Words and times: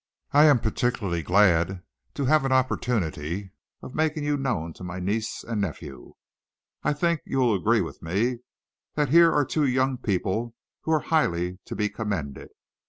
I 0.31 0.45
am 0.45 0.57
particularly 0.57 1.21
glad 1.21 1.83
to 2.15 2.25
have 2.25 2.43
an 2.43 2.51
opportunity 2.51 3.51
of 3.83 3.93
making 3.93 4.23
you 4.23 4.35
known 4.35 4.73
to 4.73 4.83
my 4.83 4.99
niece 4.99 5.43
and 5.43 5.61
nephew. 5.61 6.15
I 6.81 6.91
think 6.91 7.21
you 7.23 7.37
will 7.37 7.53
agree 7.53 7.81
with 7.81 8.01
me 8.01 8.39
that 8.95 9.09
here 9.09 9.31
are 9.31 9.45
two 9.45 9.67
young 9.67 9.99
people 9.99 10.55
who 10.85 10.91
are 10.91 11.01
highly 11.01 11.59
to 11.65 11.75
be 11.75 11.87
commended. 11.87 12.49